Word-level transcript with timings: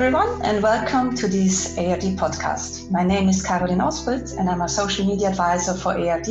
everyone, 0.00 0.40
and 0.42 0.62
welcome 0.62 1.12
to 1.12 1.26
this 1.26 1.76
ARD 1.76 2.02
podcast. 2.16 2.88
My 2.88 3.02
name 3.02 3.28
is 3.28 3.44
Caroline 3.44 3.80
Ospelt, 3.80 4.38
and 4.38 4.48
I'm 4.48 4.60
a 4.60 4.68
social 4.68 5.04
media 5.04 5.30
advisor 5.30 5.74
for 5.74 5.90
ARD 5.90 6.28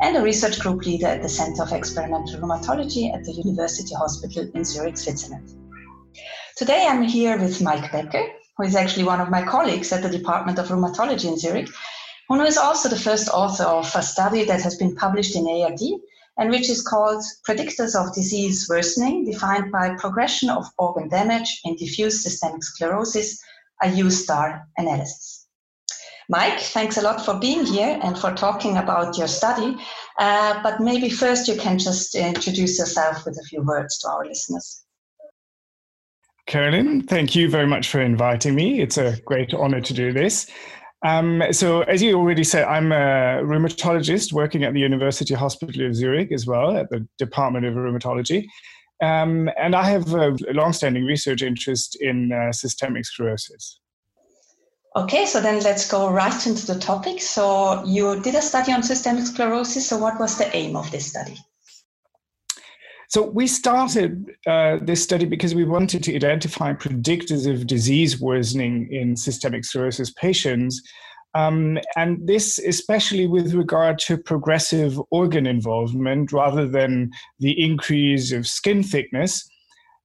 and 0.00 0.16
a 0.16 0.22
research 0.22 0.60
group 0.60 0.86
leader 0.86 1.06
at 1.06 1.20
the 1.20 1.28
Center 1.28 1.64
of 1.64 1.72
Experimental 1.72 2.40
Rheumatology 2.40 3.14
at 3.14 3.22
the 3.24 3.32
University 3.32 3.94
Hospital 3.94 4.50
in 4.54 4.64
Zurich, 4.64 4.96
Switzerland. 4.96 5.46
Today 6.56 6.86
I'm 6.88 7.02
here 7.02 7.38
with 7.38 7.60
Mike 7.60 7.92
Becker, 7.92 8.28
who 8.56 8.64
is 8.64 8.74
actually 8.74 9.04
one 9.04 9.20
of 9.20 9.28
my 9.28 9.42
colleagues 9.42 9.92
at 9.92 10.02
the 10.02 10.08
Department 10.08 10.58
of 10.58 10.68
Rheumatology 10.68 11.26
in 11.26 11.38
Zurich, 11.38 11.68
who 12.30 12.40
is 12.40 12.56
also 12.56 12.88
the 12.88 12.96
first 12.96 13.28
author 13.28 13.64
of 13.64 13.94
a 13.94 14.00
study 14.02 14.46
that 14.46 14.62
has 14.62 14.78
been 14.78 14.96
published 14.96 15.36
in 15.36 15.46
ARD 15.46 15.80
and 16.38 16.50
which 16.50 16.68
is 16.68 16.82
called 16.82 17.22
Predictors 17.48 17.94
of 17.94 18.14
Disease 18.14 18.66
Worsening, 18.68 19.24
defined 19.24 19.72
by 19.72 19.94
progression 19.96 20.50
of 20.50 20.66
organ 20.78 21.08
damage 21.08 21.60
in 21.64 21.76
diffuse 21.76 22.22
systemic 22.22 22.62
sclerosis, 22.62 23.40
a 23.82 23.86
EUSTAR 23.86 24.64
analysis. 24.76 25.46
Mike, 26.28 26.58
thanks 26.58 26.96
a 26.96 27.02
lot 27.02 27.24
for 27.24 27.38
being 27.38 27.64
here 27.64 27.98
and 28.02 28.18
for 28.18 28.32
talking 28.32 28.76
about 28.76 29.16
your 29.16 29.28
study. 29.28 29.76
Uh, 30.18 30.60
but 30.62 30.80
maybe 30.80 31.08
first 31.08 31.46
you 31.46 31.56
can 31.56 31.78
just 31.78 32.14
introduce 32.14 32.78
yourself 32.78 33.24
with 33.24 33.38
a 33.38 33.44
few 33.44 33.62
words 33.62 33.98
to 33.98 34.08
our 34.08 34.26
listeners. 34.26 34.82
Carolyn, 36.46 37.02
thank 37.02 37.34
you 37.34 37.50
very 37.50 37.66
much 37.66 37.88
for 37.88 38.00
inviting 38.00 38.54
me. 38.54 38.80
It's 38.80 38.98
a 38.98 39.16
great 39.24 39.52
honor 39.54 39.80
to 39.80 39.92
do 39.92 40.12
this. 40.12 40.46
Um, 41.04 41.42
so, 41.52 41.82
as 41.82 42.02
you 42.02 42.16
already 42.16 42.44
said, 42.44 42.64
I'm 42.64 42.90
a 42.90 43.42
rheumatologist 43.42 44.32
working 44.32 44.64
at 44.64 44.72
the 44.72 44.80
University 44.80 45.34
Hospital 45.34 45.86
of 45.86 45.94
Zurich 45.94 46.32
as 46.32 46.46
well, 46.46 46.76
at 46.76 46.90
the 46.90 47.06
Department 47.18 47.66
of 47.66 47.74
Rheumatology. 47.74 48.46
Um, 49.02 49.50
and 49.58 49.74
I 49.76 49.84
have 49.90 50.14
a 50.14 50.34
long-standing 50.52 51.04
research 51.04 51.42
interest 51.42 51.98
in 52.00 52.32
uh, 52.32 52.50
systemic 52.52 53.04
sclerosis. 53.04 53.78
Okay, 54.96 55.26
so 55.26 55.42
then 55.42 55.62
let's 55.62 55.90
go 55.90 56.10
right 56.10 56.46
into 56.46 56.66
the 56.66 56.78
topic. 56.80 57.20
So, 57.20 57.84
you 57.84 58.20
did 58.22 58.34
a 58.34 58.42
study 58.42 58.72
on 58.72 58.82
systemic 58.82 59.26
sclerosis. 59.26 59.86
So, 59.86 59.98
what 59.98 60.18
was 60.18 60.38
the 60.38 60.54
aim 60.56 60.76
of 60.76 60.90
this 60.90 61.06
study? 61.06 61.36
So 63.08 63.22
we 63.22 63.46
started 63.46 64.32
uh, 64.46 64.78
this 64.82 65.02
study 65.02 65.26
because 65.26 65.54
we 65.54 65.64
wanted 65.64 66.02
to 66.04 66.14
identify 66.14 66.72
predictors 66.72 67.50
of 67.50 67.66
disease 67.66 68.20
worsening 68.20 68.92
in 68.92 69.16
systemic 69.16 69.64
sclerosis 69.64 70.10
patients. 70.10 70.82
Um, 71.34 71.78
and 71.96 72.26
this 72.26 72.58
especially 72.58 73.26
with 73.26 73.52
regard 73.52 73.98
to 74.00 74.16
progressive 74.16 75.00
organ 75.10 75.46
involvement 75.46 76.32
rather 76.32 76.66
than 76.66 77.10
the 77.40 77.62
increase 77.62 78.32
of 78.32 78.46
skin 78.46 78.82
thickness. 78.82 79.46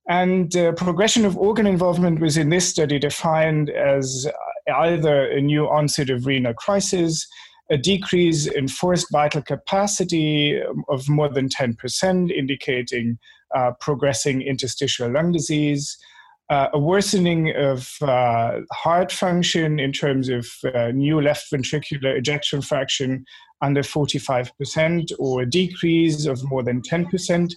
And 0.09 0.55
uh, 0.57 0.73
progression 0.73 1.25
of 1.25 1.37
organ 1.37 1.67
involvement 1.67 2.19
was 2.19 2.35
in 2.35 2.49
this 2.49 2.67
study 2.67 2.99
defined 2.99 3.69
as 3.69 4.27
either 4.75 5.29
a 5.31 5.41
new 5.41 5.69
onset 5.69 6.09
of 6.09 6.25
renal 6.25 6.53
crisis, 6.53 7.27
a 7.71 7.77
decrease 7.77 8.47
in 8.47 8.67
forced 8.67 9.07
vital 9.11 9.41
capacity 9.41 10.61
of 10.89 11.07
more 11.07 11.29
than 11.29 11.47
10%, 11.47 12.29
indicating 12.29 13.17
uh, 13.55 13.71
progressing 13.79 14.41
interstitial 14.41 15.09
lung 15.09 15.31
disease, 15.31 15.97
uh, 16.49 16.67
a 16.73 16.79
worsening 16.79 17.55
of 17.55 17.89
uh, 18.01 18.59
heart 18.73 19.09
function 19.09 19.79
in 19.79 19.93
terms 19.93 20.27
of 20.27 20.45
uh, 20.75 20.91
new 20.91 21.21
left 21.21 21.49
ventricular 21.49 22.17
ejection 22.17 22.61
fraction 22.61 23.23
under 23.61 23.81
45%, 23.81 25.11
or 25.17 25.41
a 25.41 25.49
decrease 25.49 26.25
of 26.25 26.43
more 26.43 26.63
than 26.63 26.81
10% 26.81 27.53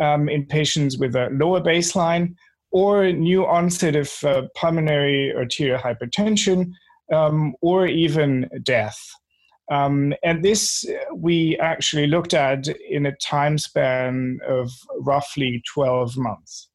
um, 0.00 0.28
in 0.30 0.46
patients 0.46 0.96
with 0.96 1.14
a 1.14 1.28
lower 1.32 1.60
baseline, 1.60 2.34
or 2.70 3.12
new 3.12 3.44
onset 3.44 3.94
of 3.94 4.10
uh, 4.24 4.42
pulmonary 4.56 5.34
arterial 5.36 5.78
hypertension, 5.78 6.72
um, 7.12 7.54
or 7.60 7.86
even 7.86 8.48
death. 8.62 8.98
Um, 9.70 10.12
and 10.22 10.44
this 10.44 10.84
we 11.14 11.56
actually 11.58 12.06
looked 12.06 12.34
at 12.34 12.68
in 12.68 13.06
a 13.06 13.16
time 13.16 13.56
span 13.58 14.38
of 14.46 14.70
roughly 15.00 15.62
12 15.72 16.16
months. 16.16 16.68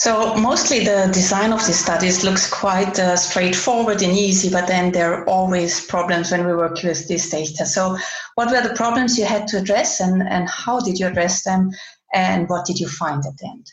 So, 0.00 0.34
mostly 0.36 0.78
the 0.82 1.10
design 1.12 1.52
of 1.52 1.66
these 1.66 1.78
studies 1.78 2.24
looks 2.24 2.48
quite 2.48 2.98
uh, 2.98 3.16
straightforward 3.16 4.00
and 4.00 4.16
easy, 4.16 4.48
but 4.48 4.66
then 4.66 4.92
there 4.92 5.12
are 5.12 5.28
always 5.28 5.84
problems 5.84 6.30
when 6.30 6.46
we 6.46 6.54
work 6.54 6.82
with 6.82 7.06
this 7.06 7.28
data. 7.28 7.66
So, 7.66 7.98
what 8.34 8.50
were 8.50 8.66
the 8.66 8.74
problems 8.74 9.18
you 9.18 9.26
had 9.26 9.46
to 9.48 9.58
address, 9.58 10.00
and, 10.00 10.22
and 10.26 10.48
how 10.48 10.80
did 10.80 10.98
you 10.98 11.06
address 11.06 11.42
them, 11.42 11.70
and 12.14 12.48
what 12.48 12.64
did 12.64 12.80
you 12.80 12.88
find 12.88 13.22
at 13.26 13.36
the 13.36 13.46
end? 13.46 13.66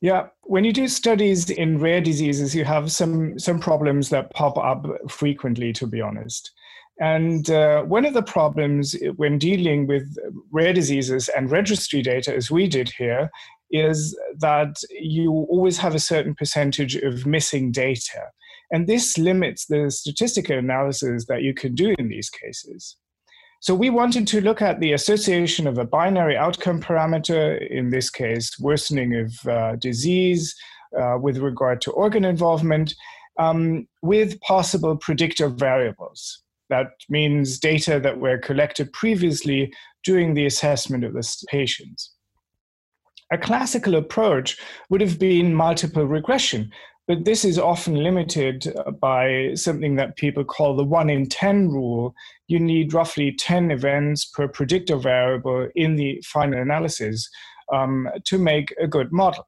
Yeah, 0.00 0.28
when 0.42 0.62
you 0.62 0.72
do 0.72 0.86
studies 0.86 1.50
in 1.50 1.80
rare 1.80 2.00
diseases, 2.00 2.54
you 2.54 2.64
have 2.64 2.92
some 2.92 3.36
some 3.36 3.58
problems 3.58 4.10
that 4.10 4.30
pop 4.30 4.56
up 4.58 4.86
frequently. 5.10 5.72
To 5.72 5.88
be 5.88 6.00
honest, 6.00 6.52
and 7.00 7.48
uh, 7.50 7.82
one 7.82 8.04
of 8.04 8.14
the 8.14 8.22
problems 8.22 8.96
when 9.16 9.38
dealing 9.38 9.86
with 9.86 10.16
rare 10.50 10.72
diseases 10.72 11.28
and 11.28 11.50
registry 11.50 12.02
data, 12.02 12.34
as 12.34 12.50
we 12.50 12.66
did 12.66 12.90
here, 12.98 13.30
is 13.70 14.18
that 14.38 14.76
you 14.90 15.30
always 15.50 15.78
have 15.78 15.94
a 15.94 16.00
certain 16.00 16.34
percentage 16.34 16.96
of 16.96 17.26
missing 17.26 17.70
data. 17.70 18.22
And 18.72 18.86
this 18.86 19.16
limits 19.16 19.66
the 19.66 19.90
statistical 19.90 20.58
analysis 20.58 21.26
that 21.26 21.42
you 21.42 21.54
can 21.54 21.74
do 21.74 21.94
in 21.98 22.08
these 22.08 22.30
cases. 22.30 22.96
So 23.60 23.74
we 23.74 23.90
wanted 23.90 24.26
to 24.28 24.40
look 24.40 24.62
at 24.62 24.80
the 24.80 24.92
association 24.92 25.66
of 25.66 25.78
a 25.78 25.84
binary 25.84 26.36
outcome 26.36 26.80
parameter, 26.80 27.66
in 27.70 27.90
this 27.90 28.08
case, 28.08 28.58
worsening 28.58 29.14
of 29.14 29.48
uh, 29.48 29.76
disease 29.76 30.54
uh, 30.98 31.18
with 31.20 31.38
regard 31.38 31.80
to 31.82 31.92
organ 31.92 32.24
involvement, 32.24 32.94
um, 33.38 33.86
with 34.02 34.40
possible 34.40 34.96
predictor 34.96 35.48
variables. 35.48 36.42
That 36.70 36.88
means 37.08 37.58
data 37.58 37.98
that 38.00 38.20
were 38.20 38.38
collected 38.38 38.92
previously 38.92 39.72
during 40.04 40.34
the 40.34 40.46
assessment 40.46 41.04
of 41.04 41.14
the 41.14 41.46
patients. 41.48 42.12
A 43.30 43.38
classical 43.38 43.94
approach 43.94 44.58
would 44.88 45.00
have 45.00 45.18
been 45.18 45.54
multiple 45.54 46.06
regression, 46.06 46.70
but 47.06 47.24
this 47.24 47.44
is 47.44 47.58
often 47.58 47.94
limited 47.94 48.72
by 49.00 49.50
something 49.54 49.96
that 49.96 50.16
people 50.16 50.44
call 50.44 50.76
the 50.76 50.84
1 50.84 51.10
in 51.10 51.28
10 51.28 51.68
rule. 51.68 52.14
You 52.48 52.60
need 52.60 52.92
roughly 52.92 53.32
10 53.32 53.70
events 53.70 54.24
per 54.26 54.48
predictor 54.48 54.96
variable 54.96 55.68
in 55.74 55.96
the 55.96 56.22
final 56.26 56.60
analysis 56.60 57.28
um, 57.72 58.08
to 58.24 58.38
make 58.38 58.74
a 58.80 58.86
good 58.86 59.12
model. 59.12 59.46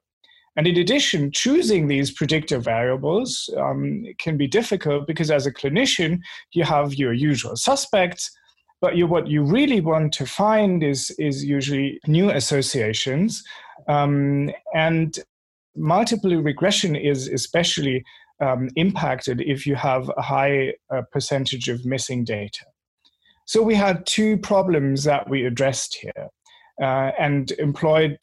And 0.60 0.66
in 0.66 0.76
addition, 0.76 1.32
choosing 1.32 1.88
these 1.88 2.10
predictive 2.10 2.62
variables 2.62 3.48
um, 3.56 4.04
can 4.18 4.36
be 4.36 4.46
difficult 4.46 5.06
because 5.06 5.30
as 5.30 5.46
a 5.46 5.50
clinician, 5.50 6.20
you 6.52 6.64
have 6.64 6.92
your 6.92 7.14
usual 7.14 7.56
suspects, 7.56 8.30
but 8.78 8.94
you, 8.94 9.06
what 9.06 9.26
you 9.26 9.42
really 9.42 9.80
want 9.80 10.12
to 10.12 10.26
find 10.26 10.82
is, 10.82 11.12
is 11.12 11.42
usually 11.42 11.98
new 12.06 12.28
associations. 12.28 13.42
Um, 13.88 14.50
and 14.74 15.18
multiple 15.74 16.36
regression 16.36 16.94
is 16.94 17.26
especially 17.26 18.04
um, 18.42 18.68
impacted 18.76 19.40
if 19.40 19.66
you 19.66 19.76
have 19.76 20.10
a 20.18 20.20
high 20.20 20.74
uh, 20.94 21.00
percentage 21.10 21.70
of 21.70 21.86
missing 21.86 22.22
data. 22.22 22.66
So 23.46 23.62
we 23.62 23.76
had 23.76 24.04
two 24.04 24.36
problems 24.36 25.04
that 25.04 25.26
we 25.26 25.46
addressed 25.46 25.96
here 26.02 26.28
uh, 26.82 27.12
and 27.18 27.50
employed 27.52 28.18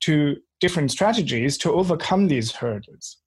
to 0.00 0.36
different 0.60 0.90
strategies 0.90 1.58
to 1.58 1.72
overcome 1.72 2.28
these 2.28 2.52
hurdles. 2.52 3.18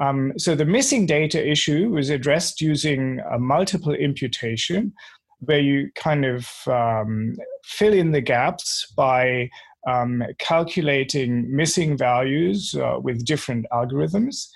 Um, 0.00 0.32
so 0.36 0.54
the 0.54 0.64
missing 0.64 1.06
data 1.06 1.44
issue 1.44 1.90
was 1.90 2.10
addressed 2.10 2.60
using 2.60 3.20
a 3.32 3.38
multiple 3.38 3.94
imputation, 3.94 4.92
where 5.40 5.60
you 5.60 5.90
kind 5.94 6.24
of 6.24 6.48
um, 6.66 7.34
fill 7.64 7.92
in 7.92 8.12
the 8.12 8.20
gaps 8.20 8.92
by 8.96 9.48
um, 9.88 10.22
calculating 10.38 11.54
missing 11.54 11.96
values 11.96 12.74
uh, 12.74 12.98
with 13.00 13.24
different 13.24 13.66
algorithms. 13.72 14.48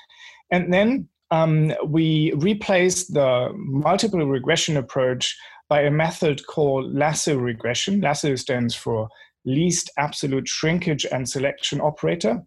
And 0.51 0.73
then 0.73 1.09
um, 1.31 1.73
we 1.87 2.33
replaced 2.37 3.15
the 3.15 3.51
multiple 3.55 4.27
regression 4.27 4.77
approach 4.77 5.37
by 5.69 5.83
a 5.83 5.91
method 5.91 6.47
called 6.47 6.95
lasso 6.95 7.37
regression. 7.37 8.01
Lasso 8.01 8.35
stands 8.35 8.75
for 8.75 9.09
least 9.45 9.91
absolute 9.99 10.49
shrinkage 10.49 11.07
and 11.11 11.29
selection 11.29 11.81
operator. 11.81 12.43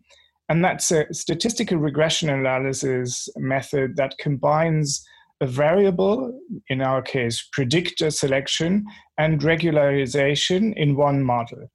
And 0.49 0.63
that's 0.63 0.91
a 0.91 1.11
statistical 1.13 1.77
regression 1.77 2.29
analysis 2.29 3.27
method 3.35 3.95
that 3.97 4.17
combines 4.19 5.03
a 5.41 5.47
variable, 5.47 6.39
in 6.69 6.81
our 6.81 7.01
case, 7.01 7.47
predictor 7.51 8.09
selection, 8.09 8.85
and 9.17 9.41
regularization 9.41 10.73
in 10.75 10.95
one 10.95 11.23
model. 11.23 11.69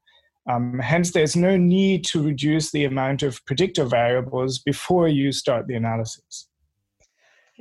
Um, 0.51 0.79
hence, 0.79 1.13
there's 1.13 1.37
no 1.37 1.57
need 1.57 2.05
to 2.07 2.23
reduce 2.23 2.71
the 2.71 2.85
amount 2.85 3.23
of 3.23 3.45
predictor 3.45 3.85
variables 3.85 4.59
before 4.59 5.09
you 5.09 5.33
start 5.33 5.67
the 5.67 5.75
analysis. 5.75 6.49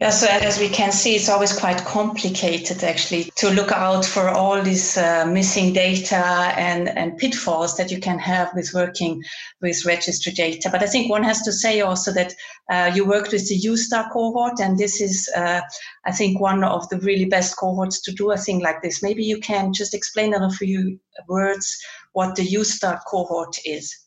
Yeah, 0.02 0.12
so 0.12 0.28
as 0.30 0.58
we 0.60 0.70
can 0.70 0.94
see, 0.94 1.16
it's 1.16 1.28
always 1.28 1.52
quite 1.52 1.84
complicated 1.84 2.86
actually 2.86 3.26
to 3.36 3.50
look 3.50 3.74
out 3.74 4.06
for 4.06 4.30
all 4.30 4.62
these 4.62 4.98
uh, 4.98 5.26
missing 5.26 5.74
data 5.74 6.16
and, 6.56 6.88
and 6.88 7.18
pitfalls 7.18 7.76
that 7.76 7.92
you 7.92 8.00
can 8.00 8.18
have 8.18 8.50
with 8.56 8.74
working 8.74 9.22
with 9.62 9.86
registry 9.86 10.32
data. 10.32 10.70
But 10.72 10.84
I 10.84 10.86
think 10.86 11.10
one 11.10 11.24
has 11.24 11.42
to 11.42 11.52
say 11.52 11.82
also 11.82 12.14
that 12.14 12.34
uh, 12.72 12.90
you 12.96 13.06
worked 13.06 13.34
with 13.34 13.50
the 13.50 13.60
EUSTAR 13.60 14.10
cohort, 14.14 14.62
and 14.62 14.78
this 14.78 15.02
is, 15.02 15.30
uh, 15.36 15.60
I 16.06 16.14
think, 16.14 16.40
one 16.40 16.64
of 16.64 16.88
the 16.88 17.00
really 17.00 17.26
best 17.26 17.58
cohorts 17.58 18.00
to 18.04 18.14
do 18.14 18.32
a 18.32 18.38
thing 18.38 18.62
like 18.62 18.82
this. 18.82 19.04
Maybe 19.04 19.26
you 19.26 19.42
can 19.42 19.74
just 19.74 19.94
explain 19.94 20.34
in 20.34 20.44
a 20.44 20.52
few 20.52 20.98
words 21.28 21.78
what 22.14 22.36
the 22.36 22.48
EUSTAR 22.48 23.02
cohort 23.06 23.58
is. 23.66 23.98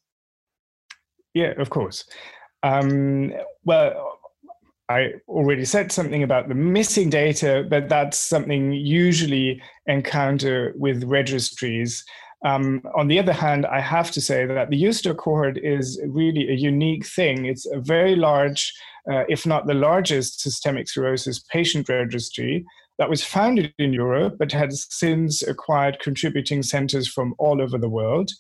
Yeah, 1.35 1.53
of 1.59 1.69
course. 1.69 2.05
Um, 2.63 3.35
well, 3.65 4.21
I 4.93 5.13
already 5.27 5.65
said 5.65 5.91
something 5.91 6.23
about 6.23 6.49
the 6.49 6.55
missing 6.55 7.09
data, 7.09 7.67
but 7.69 7.89
that's 7.89 8.19
something 8.19 8.73
usually 8.73 9.63
encounter 9.87 10.75
with 10.77 11.05
registries. 11.05 12.05
Um, 12.45 12.83
on 12.95 13.09
the 13.09 13.19
other 13.19 13.33
hand, 13.33 13.65
I 13.67 13.81
have 13.81 14.11
to 14.11 14.21
say 14.21 14.45
that 14.47 14.69
the 14.69 14.83
EUSTAR 14.83 15.17
cohort 15.17 15.57
is 15.59 16.01
really 16.07 16.51
a 16.51 16.55
unique 16.55 17.07
thing. 17.07 17.47
It's 17.47 17.67
a 17.67 17.81
very 17.81 18.17
large, 18.17 18.73
uh, 19.11 19.25
if 19.29 19.47
not 19.47 19.67
the 19.67 19.75
largest, 19.75 20.41
systemic 20.41 20.89
sclerosis 20.89 21.39
patient 21.39 21.89
registry 21.89 22.65
that 22.99 23.09
was 23.09 23.25
founded 23.25 23.73
in 23.79 23.93
Europe 23.93 24.37
but 24.39 24.53
has 24.53 24.87
since 24.91 25.43
acquired 25.43 25.99
contributing 26.01 26.63
centers 26.63 27.09
from 27.09 27.35
all 27.39 27.63
over 27.63 27.79
the 27.79 27.89
world. 27.89 28.31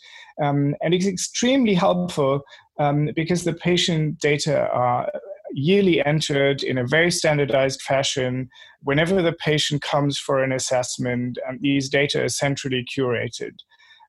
Um, 0.43 0.75
and 0.83 0.93
it's 0.93 1.07
extremely 1.07 1.75
helpful 1.75 2.43
um, 2.79 3.11
because 3.17 3.45
the 3.45 3.55
patient 3.55 4.19
data 4.19 4.69
are 4.71 5.11
yearly 5.55 6.05
entered 6.05 6.63
in 6.63 6.79
a 6.79 6.87
very 6.87 7.11
standardized 7.11 7.83
fashion. 7.83 8.49
Whenever 8.83 9.23
the 9.23 9.33
patient 9.33 9.83
comes 9.83 10.19
for 10.19 10.43
an 10.43 10.53
assessment, 10.53 11.39
and 11.49 11.61
these 11.61 11.89
data 11.89 12.25
are 12.25 12.29
centrally 12.29 12.85
curated. 12.85 13.53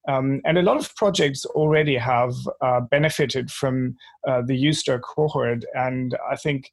Um, 0.08 0.42
and 0.46 0.58
a 0.58 0.62
lot 0.62 0.78
of 0.78 0.94
projects 0.96 1.46
already 1.46 1.96
have 1.96 2.34
uh, 2.62 2.82
benefited 2.82 3.50
from 3.50 3.96
uh, 4.28 4.42
the 4.46 4.62
EUSTAR 4.62 5.02
cohort. 5.02 5.64
And 5.76 6.18
I 6.30 6.36
think 6.36 6.70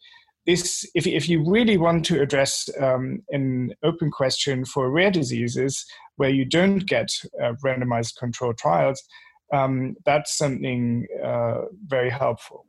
this, 0.47 0.89
if, 0.95 1.07
if 1.07 1.29
you 1.29 1.49
really 1.49 1.77
want 1.77 2.05
to 2.07 2.21
address 2.21 2.69
um, 2.81 3.23
an 3.31 3.73
open 3.85 4.11
question 4.11 4.65
for 4.65 4.91
rare 4.91 5.11
diseases 5.11 5.87
where 6.17 6.31
you 6.31 6.45
don't 6.45 6.81
get 6.87 7.09
uh, 7.41 7.53
randomized 7.65 8.17
control 8.19 8.53
trials, 8.55 9.01
um, 9.53 9.97
that's 10.05 10.37
something 10.37 11.07
uh, 11.25 11.63
very 11.87 12.11
helpful. 12.11 12.67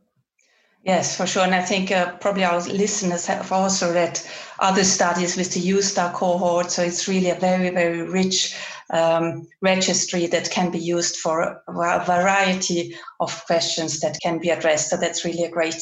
Yes, 0.84 1.16
for 1.16 1.28
sure. 1.28 1.44
And 1.44 1.54
I 1.54 1.62
think 1.62 1.92
uh, 1.92 2.14
probably 2.18 2.44
our 2.44 2.60
listeners 2.62 3.28
have 3.28 3.52
also 3.52 3.94
read 3.94 4.20
other 4.58 4.84
studies 4.84 5.38
with 5.38 5.54
the 5.54 5.62
EUSTAR 5.62 6.14
cohort. 6.14 6.72
So 6.72 6.82
it's 6.82 7.08
really 7.08 7.30
a 7.30 7.36
very, 7.36 7.70
very 7.70 8.02
rich 8.02 8.58
um, 8.90 9.48
registry 9.62 10.26
that 10.28 10.50
can 10.50 10.72
be 10.72 10.80
used 10.80 11.18
for 11.18 11.62
a 11.68 12.06
variety 12.06 12.96
of 13.20 13.46
questions 13.46 14.00
that 14.00 14.18
can 14.24 14.40
be 14.40 14.50
addressed. 14.50 14.90
So 14.90 14.98
that's 14.98 15.24
really 15.24 15.44
a 15.44 15.52
great 15.52 15.78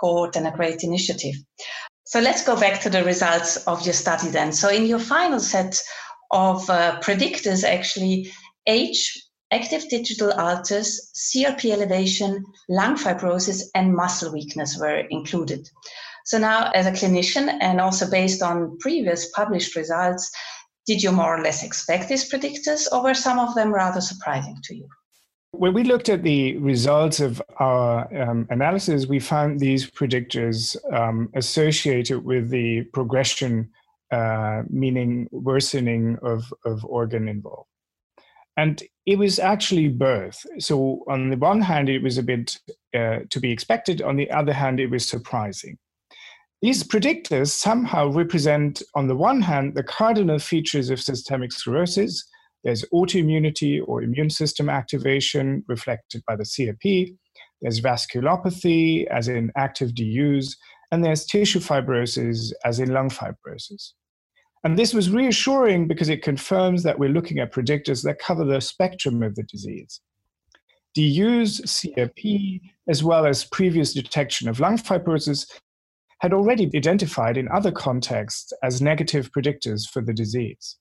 cohort 0.00 0.34
and 0.34 0.46
a 0.46 0.56
great 0.56 0.82
initiative. 0.82 1.34
So 2.04 2.20
let's 2.20 2.42
go 2.42 2.58
back 2.58 2.80
to 2.80 2.90
the 2.90 3.04
results 3.04 3.58
of 3.66 3.84
your 3.84 3.92
study 3.92 4.28
then. 4.28 4.52
So 4.52 4.70
in 4.70 4.86
your 4.86 4.98
final 4.98 5.40
set 5.40 5.78
of 6.30 6.68
uh, 6.70 6.98
predictors, 7.00 7.64
actually, 7.64 8.32
age 8.66 9.27
Active 9.50 9.88
digital 9.88 10.32
ulcers, 10.32 11.10
CRP 11.14 11.70
elevation, 11.70 12.44
lung 12.68 12.96
fibrosis, 12.96 13.62
and 13.74 13.94
muscle 13.94 14.32
weakness 14.32 14.78
were 14.78 15.06
included. 15.10 15.68
So 16.26 16.36
now, 16.36 16.70
as 16.74 16.86
a 16.86 16.92
clinician, 16.92 17.56
and 17.60 17.80
also 17.80 18.10
based 18.10 18.42
on 18.42 18.76
previous 18.78 19.30
published 19.30 19.74
results, 19.74 20.30
did 20.86 21.02
you 21.02 21.12
more 21.12 21.38
or 21.38 21.42
less 21.42 21.62
expect 21.62 22.08
these 22.08 22.30
predictors, 22.30 22.86
or 22.92 23.02
were 23.02 23.14
some 23.14 23.38
of 23.38 23.54
them 23.54 23.72
rather 23.72 24.02
surprising 24.02 24.56
to 24.64 24.74
you? 24.74 24.88
When 25.52 25.72
we 25.72 25.82
looked 25.82 26.10
at 26.10 26.22
the 26.22 26.58
results 26.58 27.20
of 27.20 27.42
our 27.58 28.06
um, 28.22 28.46
analysis, 28.50 29.06
we 29.06 29.18
found 29.18 29.60
these 29.60 29.90
predictors 29.90 30.76
um, 30.92 31.30
associated 31.34 32.22
with 32.22 32.50
the 32.50 32.82
progression, 32.92 33.70
uh, 34.12 34.62
meaning 34.68 35.26
worsening 35.32 36.18
of, 36.22 36.52
of 36.66 36.84
organ 36.84 37.28
involvement. 37.28 37.67
And 38.58 38.82
it 39.06 39.18
was 39.18 39.38
actually 39.38 39.86
both. 39.86 40.44
So, 40.58 41.04
on 41.08 41.30
the 41.30 41.36
one 41.36 41.60
hand, 41.60 41.88
it 41.88 42.02
was 42.02 42.18
a 42.18 42.24
bit 42.24 42.58
uh, 42.92 43.20
to 43.30 43.38
be 43.40 43.52
expected. 43.52 44.02
On 44.02 44.16
the 44.16 44.28
other 44.32 44.52
hand, 44.52 44.80
it 44.80 44.90
was 44.90 45.08
surprising. 45.08 45.78
These 46.60 46.82
predictors 46.82 47.50
somehow 47.50 48.08
represent, 48.08 48.82
on 48.96 49.06
the 49.06 49.14
one 49.14 49.42
hand, 49.42 49.76
the 49.76 49.84
cardinal 49.84 50.40
features 50.40 50.90
of 50.90 51.00
systemic 51.00 51.52
sclerosis. 51.52 52.28
There's 52.64 52.84
autoimmunity 52.92 53.80
or 53.86 54.02
immune 54.02 54.30
system 54.30 54.68
activation 54.68 55.62
reflected 55.68 56.24
by 56.26 56.34
the 56.34 56.42
CRP. 56.42 57.16
There's 57.62 57.80
vasculopathy, 57.80 59.06
as 59.06 59.28
in 59.28 59.52
active 59.56 59.94
DUs, 59.94 60.56
and 60.90 61.04
there's 61.04 61.24
tissue 61.26 61.60
fibrosis, 61.60 62.52
as 62.64 62.80
in 62.80 62.92
lung 62.92 63.10
fibrosis. 63.10 63.92
And 64.68 64.78
this 64.78 64.92
was 64.92 65.08
reassuring 65.08 65.88
because 65.88 66.10
it 66.10 66.22
confirms 66.22 66.82
that 66.82 66.98
we're 66.98 67.08
looking 67.08 67.38
at 67.38 67.54
predictors 67.54 68.04
that 68.04 68.18
cover 68.18 68.44
the 68.44 68.60
spectrum 68.60 69.22
of 69.22 69.34
the 69.34 69.44
disease. 69.44 70.02
DU's 70.94 71.62
CRP, 71.62 72.60
as 72.86 73.02
well 73.02 73.24
as 73.24 73.46
previous 73.46 73.94
detection 73.94 74.46
of 74.46 74.60
lung 74.60 74.76
fibrosis, 74.76 75.50
had 76.18 76.34
already 76.34 76.70
identified 76.76 77.38
in 77.38 77.48
other 77.48 77.72
contexts 77.72 78.52
as 78.62 78.82
negative 78.82 79.32
predictors 79.32 79.88
for 79.88 80.02
the 80.02 80.12
disease. 80.12 80.76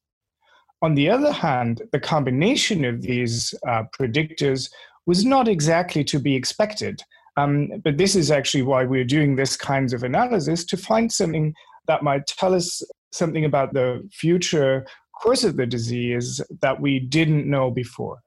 On 0.82 0.94
the 0.94 1.10
other 1.10 1.32
hand, 1.32 1.82
the 1.94 2.00
combination 2.02 2.84
of 2.84 3.02
these 3.04 3.54
uh, 3.66 3.84
predictors 3.98 4.70
was 5.06 5.24
not 5.24 5.48
exactly 5.48 6.04
to 6.04 6.20
be 6.20 6.36
expected. 6.36 7.02
Um, 7.38 7.70
but 7.86 7.98
this 7.98 8.18
is 8.18 8.32
actually 8.32 8.64
why 8.64 8.84
we're 8.84 9.06
doing 9.06 9.38
this 9.38 9.56
kinds 9.56 9.94
of 9.94 10.04
analysis 10.04 10.66
to 10.66 10.76
find 10.76 11.10
something 11.10 11.54
that 11.88 12.04
might 12.04 12.28
tell 12.28 12.54
us 12.54 12.84
something 13.12 13.46
about 13.46 13.74
the 13.74 14.08
future 14.12 14.86
course 15.22 15.44
of 15.44 15.58
the 15.58 15.66
disease 15.66 16.42
that 16.62 16.80
we 16.80 17.00
didn't 17.00 17.50
know 17.50 17.72
before. 17.72 18.20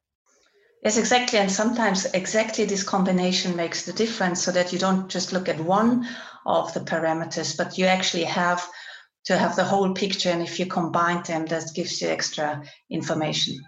Yes, 0.83 0.97
exactly. 0.97 1.39
And 1.39 1.53
sometimes 1.53 2.07
exactly 2.07 2.65
this 2.65 2.83
combination 2.83 3.55
makes 3.55 3.85
the 3.85 3.93
difference 3.93 4.43
so 4.43 4.51
that 4.53 4.73
you 4.73 4.79
don't 4.79 5.09
just 5.09 5.33
look 5.33 5.49
at 5.49 5.61
one 5.61 6.09
of 6.47 6.73
the 6.73 6.81
parameters, 6.81 7.57
but 7.57 7.77
you 7.77 7.85
actually 7.85 8.25
have 8.25 8.67
to 9.27 9.37
have 9.37 9.57
the 9.57 9.65
whole 9.65 9.93
picture. 9.93 10.31
And 10.31 10.43
if 10.43 10.59
you 10.59 10.67
combine 10.67 11.23
them, 11.25 11.47
that 11.47 11.65
gives 11.75 12.01
you 12.01 12.09
extra 12.09 12.63
information. 12.91 13.59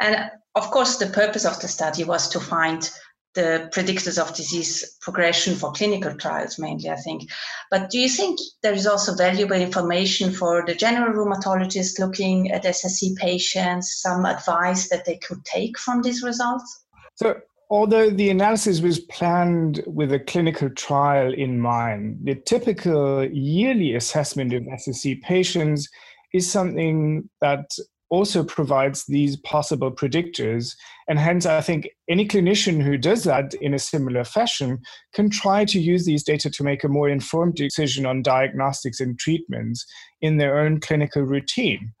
And 0.00 0.30
of 0.54 0.70
course, 0.70 0.96
the 0.96 1.06
purpose 1.06 1.44
of 1.44 1.60
the 1.60 1.68
study 1.68 2.04
was 2.04 2.28
to 2.30 2.40
find 2.40 2.88
the 3.34 3.70
predictors 3.72 4.20
of 4.20 4.34
disease 4.34 4.98
progression 5.00 5.54
for 5.54 5.72
clinical 5.72 6.14
trials 6.14 6.58
mainly, 6.58 6.90
I 6.90 6.96
think. 6.96 7.30
But 7.70 7.90
do 7.90 7.98
you 7.98 8.08
think 8.08 8.38
there 8.62 8.74
is 8.74 8.86
also 8.86 9.14
valuable 9.14 9.56
information 9.56 10.32
for 10.32 10.64
the 10.66 10.74
general 10.74 11.12
rheumatologist 11.12 11.98
looking 11.98 12.50
at 12.52 12.64
SSC 12.64 13.16
patients, 13.16 14.00
some 14.00 14.26
advice 14.26 14.88
that 14.90 15.04
they 15.04 15.16
could 15.16 15.44
take 15.44 15.78
from 15.78 16.02
these 16.02 16.22
results? 16.22 16.84
So, 17.14 17.40
although 17.70 18.10
the 18.10 18.30
analysis 18.30 18.80
was 18.80 19.00
planned 19.00 19.82
with 19.86 20.12
a 20.12 20.20
clinical 20.20 20.68
trial 20.70 21.32
in 21.32 21.58
mind, 21.58 22.18
the 22.24 22.34
typical 22.34 23.24
yearly 23.24 23.94
assessment 23.94 24.52
of 24.52 24.64
SSC 24.64 25.22
patients 25.22 25.88
is 26.34 26.50
something 26.50 27.28
that 27.40 27.66
also 28.12 28.44
provides 28.44 29.06
these 29.06 29.38
possible 29.38 29.90
predictors. 29.90 30.76
And 31.08 31.18
hence, 31.18 31.46
I 31.46 31.62
think 31.62 31.88
any 32.10 32.28
clinician 32.28 32.82
who 32.82 32.98
does 32.98 33.24
that 33.24 33.54
in 33.54 33.72
a 33.72 33.78
similar 33.78 34.22
fashion 34.22 34.82
can 35.14 35.30
try 35.30 35.64
to 35.64 35.80
use 35.80 36.04
these 36.04 36.22
data 36.22 36.50
to 36.50 36.62
make 36.62 36.84
a 36.84 36.88
more 36.88 37.08
informed 37.08 37.54
decision 37.54 38.04
on 38.04 38.20
diagnostics 38.20 39.00
and 39.00 39.18
treatments 39.18 39.86
in 40.20 40.36
their 40.36 40.58
own 40.58 40.78
clinical 40.78 41.22
routine. 41.22 41.94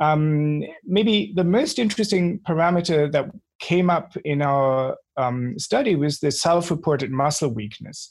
Um, 0.00 0.62
maybe 0.86 1.34
the 1.36 1.44
most 1.44 1.78
interesting 1.78 2.40
parameter 2.48 3.12
that 3.12 3.26
came 3.60 3.90
up 3.90 4.16
in 4.24 4.40
our 4.40 4.96
um, 5.18 5.58
study 5.58 5.96
was 5.96 6.20
the 6.20 6.30
self 6.30 6.70
reported 6.70 7.10
muscle 7.10 7.52
weakness. 7.52 8.10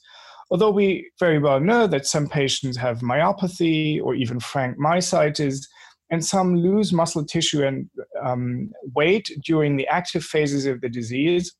Although 0.51 0.69
we 0.69 1.09
very 1.19 1.39
well 1.39 1.59
know 1.59 1.87
that 1.87 2.05
some 2.05 2.27
patients 2.27 2.77
have 2.77 2.99
myopathy 2.99 3.99
or 3.99 4.13
even 4.13 4.39
frank 4.39 4.77
myositis, 4.77 5.65
and 6.11 6.23
some 6.23 6.55
lose 6.55 6.91
muscle 6.91 7.25
tissue 7.25 7.63
and 7.63 7.89
um, 8.21 8.69
weight 8.93 9.31
during 9.43 9.77
the 9.77 9.87
active 9.87 10.23
phases 10.23 10.65
of 10.65 10.81
the 10.81 10.89
disease. 10.89 11.55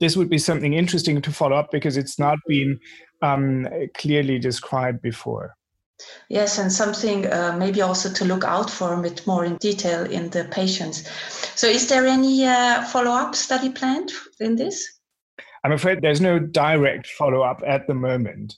This 0.00 0.16
would 0.16 0.28
be 0.28 0.38
something 0.38 0.72
interesting 0.72 1.20
to 1.22 1.30
follow 1.30 1.56
up 1.56 1.70
because 1.70 1.96
it's 1.96 2.18
not 2.18 2.38
been 2.48 2.78
um, 3.22 3.68
clearly 3.94 4.38
described 4.38 5.02
before. 5.02 5.54
Yes, 6.28 6.58
and 6.58 6.70
something 6.70 7.26
uh, 7.32 7.56
maybe 7.58 7.80
also 7.80 8.12
to 8.12 8.24
look 8.24 8.44
out 8.44 8.70
for 8.70 8.94
a 8.94 9.00
bit 9.00 9.26
more 9.26 9.44
in 9.44 9.56
detail 9.56 10.04
in 10.04 10.28
the 10.30 10.44
patients. 10.44 11.08
So, 11.54 11.66
is 11.68 11.88
there 11.88 12.06
any 12.06 12.44
uh, 12.44 12.84
follow 12.84 13.12
up 13.12 13.34
study 13.34 13.70
planned 13.70 14.12
in 14.40 14.56
this? 14.56 14.86
I'm 15.64 15.72
afraid 15.72 16.02
there's 16.02 16.20
no 16.20 16.38
direct 16.38 17.06
follow 17.06 17.42
up 17.42 17.62
at 17.66 17.86
the 17.86 17.94
moment. 17.94 18.56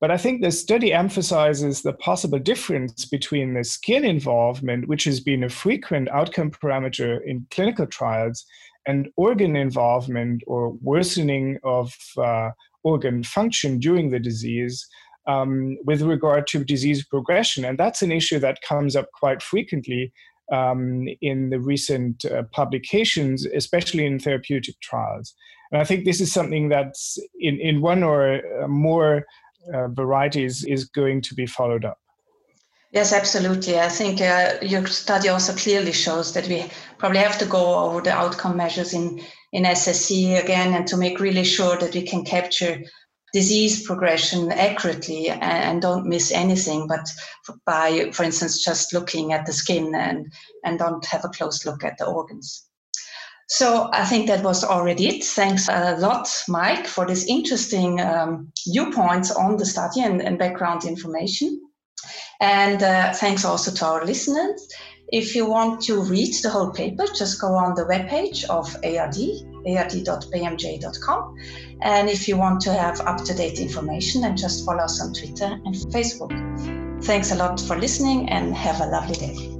But 0.00 0.10
I 0.10 0.16
think 0.16 0.40
the 0.40 0.50
study 0.50 0.94
emphasizes 0.94 1.82
the 1.82 1.92
possible 1.92 2.38
difference 2.38 3.04
between 3.04 3.52
the 3.52 3.64
skin 3.64 4.04
involvement, 4.04 4.88
which 4.88 5.04
has 5.04 5.20
been 5.20 5.44
a 5.44 5.50
frequent 5.50 6.08
outcome 6.08 6.50
parameter 6.50 7.20
in 7.24 7.46
clinical 7.50 7.86
trials, 7.86 8.46
and 8.86 9.08
organ 9.16 9.56
involvement 9.56 10.42
or 10.46 10.70
worsening 10.82 11.58
of 11.64 11.94
uh, 12.16 12.50
organ 12.82 13.22
function 13.22 13.78
during 13.78 14.10
the 14.10 14.18
disease 14.18 14.86
um, 15.26 15.76
with 15.84 16.00
regard 16.00 16.46
to 16.46 16.64
disease 16.64 17.04
progression. 17.04 17.64
And 17.66 17.78
that's 17.78 18.00
an 18.00 18.10
issue 18.10 18.38
that 18.38 18.62
comes 18.62 18.96
up 18.96 19.08
quite 19.12 19.42
frequently 19.42 20.12
um, 20.50 21.06
in 21.20 21.50
the 21.50 21.60
recent 21.60 22.24
uh, 22.24 22.44
publications, 22.52 23.46
especially 23.46 24.06
in 24.06 24.18
therapeutic 24.18 24.80
trials. 24.80 25.34
And 25.70 25.80
I 25.80 25.84
think 25.84 26.04
this 26.04 26.20
is 26.20 26.32
something 26.32 26.68
that's 26.68 27.18
in, 27.38 27.60
in 27.60 27.80
one 27.80 28.02
or 28.02 28.40
uh, 28.62 28.66
more 28.66 29.26
uh, 29.72 29.88
varieties 29.88 30.64
is 30.64 30.84
going 30.84 31.20
to 31.22 31.34
be 31.34 31.46
followed 31.46 31.84
up. 31.84 31.98
Yes, 32.92 33.12
absolutely. 33.12 33.78
I 33.78 33.88
think 33.88 34.20
uh, 34.20 34.54
your 34.62 34.84
study 34.88 35.28
also 35.28 35.54
clearly 35.54 35.92
shows 35.92 36.34
that 36.34 36.48
we 36.48 36.64
probably 36.98 37.20
have 37.20 37.38
to 37.38 37.46
go 37.46 37.78
over 37.78 38.00
the 38.00 38.12
outcome 38.12 38.56
measures 38.56 38.94
in, 38.94 39.20
in 39.52 39.62
SSC 39.62 40.42
again 40.42 40.74
and 40.74 40.88
to 40.88 40.96
make 40.96 41.20
really 41.20 41.44
sure 41.44 41.76
that 41.76 41.94
we 41.94 42.02
can 42.02 42.24
capture 42.24 42.82
disease 43.32 43.86
progression 43.86 44.50
accurately 44.50 45.28
and, 45.28 45.42
and 45.42 45.82
don't 45.82 46.06
miss 46.06 46.32
anything, 46.32 46.88
but 46.88 47.08
by, 47.64 48.10
for 48.12 48.24
instance, 48.24 48.64
just 48.64 48.92
looking 48.92 49.32
at 49.32 49.46
the 49.46 49.52
skin 49.52 49.94
and, 49.94 50.32
and 50.64 50.80
don't 50.80 51.06
have 51.06 51.24
a 51.24 51.28
close 51.28 51.64
look 51.64 51.84
at 51.84 51.96
the 51.98 52.06
organs. 52.06 52.69
So 53.50 53.90
I 53.92 54.04
think 54.04 54.28
that 54.28 54.44
was 54.44 54.62
already 54.62 55.08
it. 55.08 55.24
Thanks 55.24 55.68
a 55.68 55.96
lot, 55.96 56.28
Mike, 56.46 56.86
for 56.86 57.04
this 57.04 57.26
interesting 57.26 58.00
um, 58.00 58.52
viewpoints 58.72 59.32
on 59.32 59.56
the 59.56 59.66
study 59.66 60.02
and, 60.02 60.22
and 60.22 60.38
background 60.38 60.84
information. 60.84 61.60
And 62.40 62.80
uh, 62.80 63.12
thanks 63.12 63.44
also 63.44 63.72
to 63.72 63.84
our 63.84 64.04
listeners. 64.06 64.68
If 65.08 65.34
you 65.34 65.46
want 65.46 65.82
to 65.82 66.00
read 66.00 66.32
the 66.44 66.50
whole 66.50 66.70
paper, 66.70 67.04
just 67.12 67.40
go 67.40 67.48
on 67.48 67.74
the 67.74 67.82
webpage 67.86 68.44
of 68.44 68.72
ARD, 68.84 69.18
ard.bmj.com. 69.66 71.34
And 71.82 72.08
if 72.08 72.28
you 72.28 72.36
want 72.36 72.60
to 72.60 72.72
have 72.72 73.00
up 73.00 73.24
to 73.24 73.34
date 73.34 73.58
information, 73.58 74.20
then 74.20 74.36
just 74.36 74.64
follow 74.64 74.84
us 74.84 75.02
on 75.02 75.12
Twitter 75.12 75.58
and 75.64 75.74
Facebook. 75.92 76.30
Thanks 77.02 77.32
a 77.32 77.34
lot 77.34 77.60
for 77.60 77.76
listening 77.76 78.28
and 78.28 78.54
have 78.54 78.80
a 78.80 78.86
lovely 78.86 79.16
day. 79.16 79.59